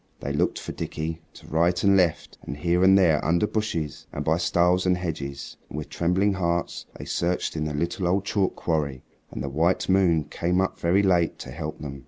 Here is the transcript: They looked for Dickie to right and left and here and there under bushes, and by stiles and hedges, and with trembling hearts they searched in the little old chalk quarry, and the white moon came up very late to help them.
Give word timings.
They 0.19 0.33
looked 0.33 0.57
for 0.57 0.71
Dickie 0.71 1.21
to 1.35 1.45
right 1.45 1.83
and 1.83 1.95
left 1.95 2.35
and 2.41 2.57
here 2.57 2.83
and 2.83 2.97
there 2.97 3.23
under 3.23 3.45
bushes, 3.45 4.07
and 4.11 4.25
by 4.25 4.37
stiles 4.37 4.87
and 4.87 4.97
hedges, 4.97 5.57
and 5.69 5.77
with 5.77 5.89
trembling 5.89 6.33
hearts 6.33 6.87
they 6.97 7.05
searched 7.05 7.55
in 7.55 7.65
the 7.65 7.73
little 7.75 8.07
old 8.07 8.25
chalk 8.25 8.55
quarry, 8.55 9.03
and 9.29 9.43
the 9.43 9.47
white 9.49 9.87
moon 9.89 10.23
came 10.23 10.59
up 10.59 10.79
very 10.79 11.03
late 11.03 11.37
to 11.37 11.51
help 11.51 11.77
them. 11.81 11.99